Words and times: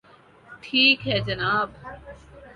ٹھیک 0.63 1.07
ہے 1.07 1.19
جناب 1.27 1.67